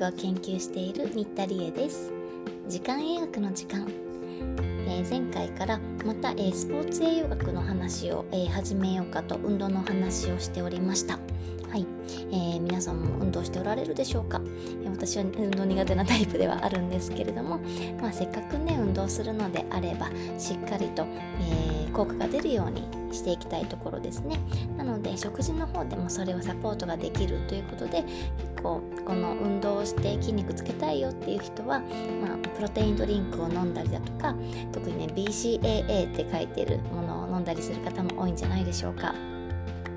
[0.00, 2.10] 学を研究している新田理恵です。
[2.68, 3.86] 時間英学の時間、
[4.86, 11.18] えー、前回からまた、えー、スポーツ栄養学の話を、えー、始めようかと運動の話をしておりました。
[11.70, 11.86] はい、
[12.32, 14.40] えー、皆さんも運動しておられるでしょうか、
[14.84, 17.60] え、私は運動苦手なタイプではあるんですけれども、
[18.00, 22.82] まあ、せっかくね運動するのであればしっかりと、えー、効果が出るように
[23.14, 24.38] していきたいところですね。
[24.76, 31.80] なので食事の方でもそれをサポートができるということで結構この運動をして筋肉つけたいよっていう人は、
[32.20, 34.34] まあ、プロテインドリンクを飲んだりだとか
[34.72, 39.14] 特にね BCAA A って書いてるものを飲んだりする方も多いんじゃないでしょうか。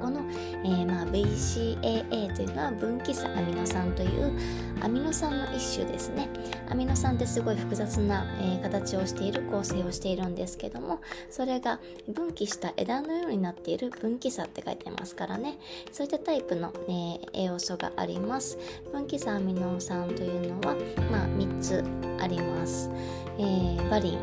[0.00, 0.20] この、
[0.64, 4.32] えー、まあ、BCAA というのは分岐差アミノ酸という
[4.80, 6.28] アミノ酸の一種ですね。
[6.70, 15.58] アミノ酸ってすごい複雑な、えー、形をしている構成をしているんですけどもそれが分岐した枝のようになっている分岐差って書いてますからね。
[15.90, 18.58] そういったタイプの、えー、栄養素があります。
[18.92, 20.76] 分岐差アミノ酸というのは、
[21.10, 21.82] まあ、3つ
[22.20, 22.90] あります、
[23.38, 24.18] えバリン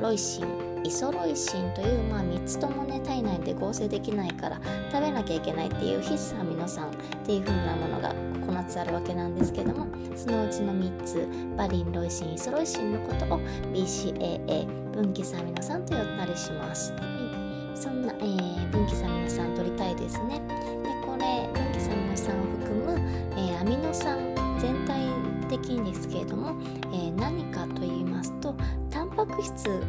[0.00, 6.90] ロイシンイソロイシンという、まあ、3つともね体内で合成できないから食べなきゃいけないっていう必須アミノ酸っ
[7.24, 13.40] ていう風なものが9つあるわけなんですけどもそのうちの3つバリンロイシンイソロイシンのことを
[13.72, 20.40] BCAA 分岐酸アミノ酸と呼んだりします、はい、そんな、えー、分岐酸アミノ酸取りたいですね。
[20.48, 23.00] でこれ分岐酸アミノ酸を含む、
[23.36, 24.18] えー、アミノ酸
[24.58, 25.00] 全体
[25.48, 26.54] 的にですけれども、
[26.92, 28.54] えー、何かと言いますと
[28.90, 29.82] タンパク質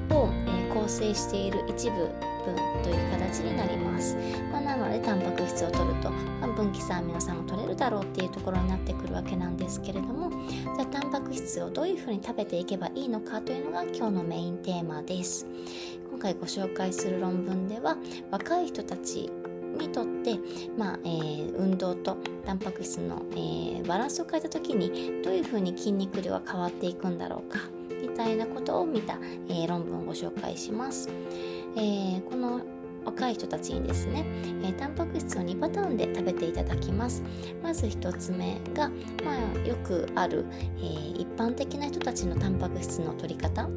[0.99, 4.17] を、え構成している一部分という形になります、
[4.51, 15.45] まあ、なのでタンパク質を取ると、まあ、分岐酸アミノ酸も取れるだろうっていうところになってくるわけなんですけれどもじゃあタンパク質をどういうふうに食べていけばいいのかというのが今日のメインテーマです。
[16.09, 17.95] 今回ご紹介する論文では
[18.31, 19.29] 若い人たち
[19.77, 20.37] にとって、
[20.77, 27.80] まあえー、運動とタンパク質の、えー、バランスを変えた時にどういうふうに筋肉量が変わっていくんだろうか。
[28.21, 29.17] たいなことを見た、
[29.49, 31.09] えー、論文をご紹介します。
[31.75, 32.61] えー、この
[33.03, 34.23] 若い人たちにですね、
[34.63, 37.23] えー、タンパク質を2パターンで食べていただきます
[37.63, 38.89] まず1つ目が、
[39.23, 39.31] ま
[39.63, 40.45] あ、よくある、
[40.77, 43.67] えー、一般的な人たちのタンパク質の取り方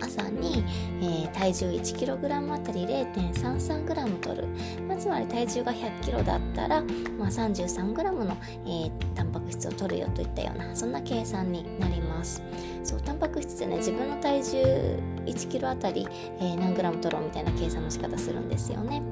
[0.00, 0.64] 朝に、
[1.00, 4.48] えー、体重 1kg あたり 0.33g 取る、
[4.86, 6.82] まあ、つまり体重が 100kg だったら、
[7.18, 8.36] まあ、33g の、
[8.66, 12.42] えー、タンパク質を取るよといったようなそんな計算になります。
[12.82, 16.06] そうタンパク質ってね自分の体重 1kg あたり、
[16.38, 19.02] えー、何 g 取ろうみたいな計算の仕方するんですよね。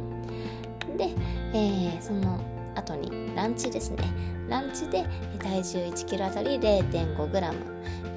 [0.97, 1.11] で、
[1.53, 2.39] えー、その
[2.75, 4.05] 後にランチですね。
[4.49, 5.07] ランチで
[5.39, 7.41] 体重 1kg あたり 0.5g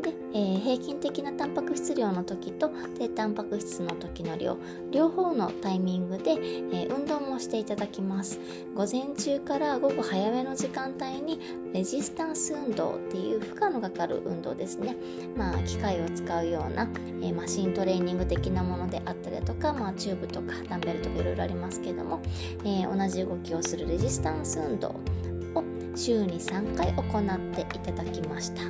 [0.03, 4.59] で、えー、平均的なタンパク質量の時と低タンパク質の時の量
[4.91, 8.41] 両方のタイミングで、えー、運動もしていただきます
[8.75, 11.41] 午前中から午後早めの時間帯に
[11.73, 14.97] レジスタンス運動っていう負荷のかかる運動ですね
[15.37, 16.89] まあ機械を使うような、
[17.23, 22.21] えー、マシントレーニング的なものであったりとか、まあ、チューブとかダンベルとかいろいろありますけども、
[22.65, 25.65] え同じ動きをするレジスタンス運動を
[25.95, 28.63] 週に3回行っていただきました。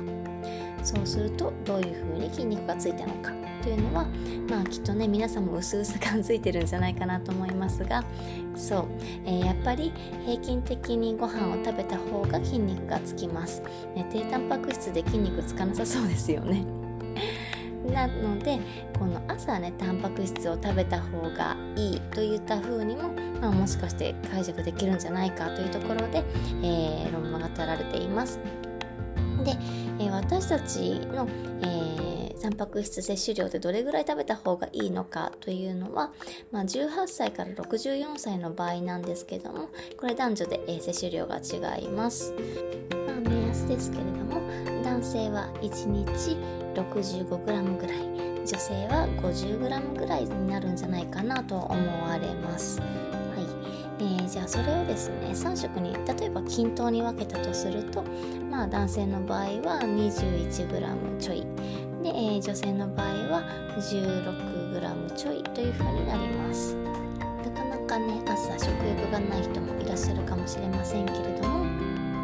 [0.85, 3.31] そうするとどういうふうに筋肉がついたのか
[3.63, 4.05] というのは
[4.47, 8.03] まあきっとね皆さんも薄々感づいてるんじゃないかなと思いますが
[8.55, 8.87] そう、
[9.25, 9.91] えー、やっぱり
[10.23, 13.63] 平均的にご飯を食べた方が筋肉がつきます、
[13.95, 16.63] ね、低タンパク質で筋肉つかなさそうですよね
[17.91, 18.59] なので
[18.99, 23.09] この朝ねタンパク質を食べた方がいいといった風にも、
[23.41, 26.23] まあ、もしかして解釈できるんじゃないかというところで、
[26.61, 28.39] えー、論文が語られています。
[29.45, 29.55] で、
[29.99, 31.27] えー、私たちの、
[31.61, 36.11] えー、タンパク質摂取量でどれぐらい食べた方がいいのかというのは、
[36.51, 42.33] まあ、18歳から64歳の場合なんですけどもこれ男女で、えー、摂取量が違います、
[43.07, 44.41] まあ、目安ですけれども
[44.83, 46.37] 男性は1日
[46.73, 48.15] 65g ぐらい
[48.45, 52.79] 女性は 50g ぐらいになるんじゃないかなと思われます、
[54.35, 58.03] じゃあそれをですね3食に例えば均等に分けたとすると
[58.51, 61.47] まあ男性の場合は 21g ちょい。
[62.03, 63.43] で、えー、女性の場合は
[63.77, 66.75] 16g ちょいというふうになります。
[66.75, 71.65] なかなかね朝食欲がない人もいらっしゃるかもしれませんけれども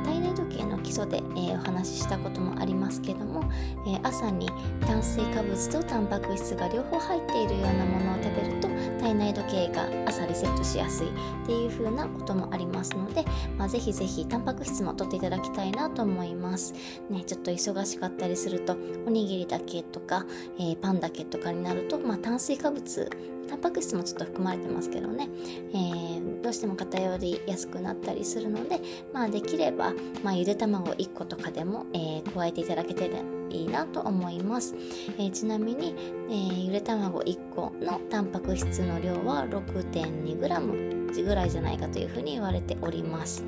[0.04, 3.50] 体内時計の基礎で、えー、お話ししたこともありますけども、
[3.88, 4.50] えー、朝に
[4.86, 8.71] 炭水化物とタンパク質が両方入っているようなものを食べると
[9.02, 11.12] 体内時計が朝リセットしやすいっ
[11.46, 13.26] ていう風なこともありますので、
[13.58, 16.74] まあ、ぜひぜひタンパク質もとっていただきたいなと思います。
[17.10, 18.78] ねちょっと忙しかったりすると
[19.08, 20.26] おにぎりだけとか、
[20.60, 23.10] えー、パンだけとかになると、まあ、炭水化物
[23.52, 25.28] タンパク質もちょっと含まれてますけどね、
[25.74, 28.80] えー、どうしても偏りやすくなったりするので、
[29.12, 29.94] まあ、できれば、
[30.24, 33.12] まあ、ゆで卵1個とかでも、えー、加えていただけて
[33.50, 34.74] いいなと思います、
[35.18, 35.94] えー、ちなみに、
[36.30, 43.44] えー、ゆで卵1個のタンパク質の量は 6.2g ぐらいじゃないかというふうに言われております。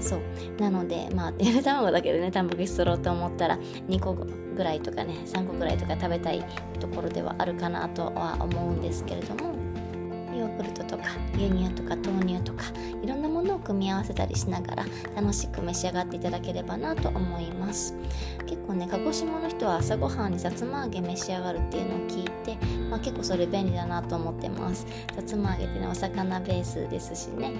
[0.00, 0.20] そう。
[0.60, 3.58] なのでまあゆで卵だけでねタンパク質取ろうと思ったら
[3.88, 4.26] 2個ぐ
[4.64, 6.44] らいとかね3個ぐらいとか食べたい
[6.78, 9.54] ところではあるかなとは思うんですけれども
[10.36, 11.04] ヨーグルトとか
[11.34, 12.64] 牛乳とか豆乳とか
[13.02, 17.94] いろんなものを組み合わせたりしながら楽しく召し上がっていただければなと思います。
[18.46, 22.56] 結構ね鹿児島の人は朝ごはんにさつま揚げ召し上がるっていうのを聞いて、
[22.88, 24.86] まあ、結構それ便利だなと思ってます。
[25.14, 27.52] さつま揚げってねお魚ベースですしね。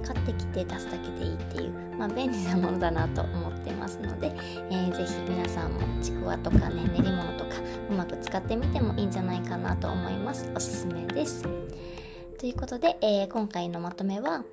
[0.00, 4.32] 買ってきて出すだけでいいっていう、まあ、便利なものだなと思ってますので、
[4.70, 7.56] えー、ぜひ皆さんもちくわとかね練り物とか
[7.90, 11.44] うまく使ってみてもいいんじゃないかなと思いますおすすめです
[12.38, 14.44] ということで、えー、今回のまとめは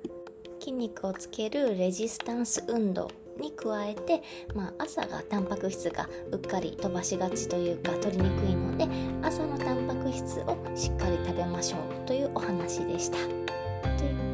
[0.60, 3.10] 筋肉をつけるレジスタンス運動
[3.40, 4.22] に加えて、
[4.54, 8.86] まあ、朝がタンパク質がうっかり飛ばしがちというか取りにくいので
[9.22, 13.18] 朝のタンパク質をしっかり食べましょうというお話でした。
[13.96, 14.27] という、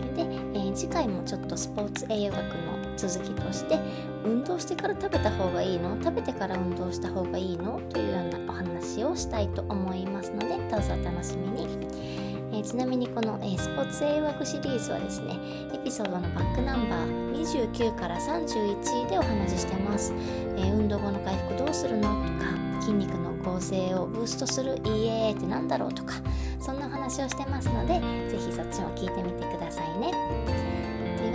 [0.74, 3.78] 次回もちょっとスポーツ栄養学の続きとして
[4.24, 5.96] 運動してから食べた方がいいの？
[6.02, 7.80] 食べてから運動した方がいいの？
[7.90, 12.24] というようなお話をしたいと思いますのでどうぞお楽しみに。
[12.52, 15.36] えー、ちなみにこの、えー、スポーツ栄養学シリーズはですね
[15.72, 17.32] エピソードのバックナンバー
[17.72, 20.12] 29から31でお話ししてます、
[20.56, 22.08] えー、運動後の回復どうするのと
[22.44, 26.14] か筋肉の構成をブーストする EAA って何だろうとか
[26.60, 28.00] そんなお話をしてますので
[28.30, 30.63] 是非そっちも聞いてみてくださいね。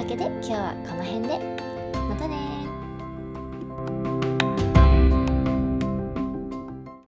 [0.10, 1.59] けで今日はこの辺で。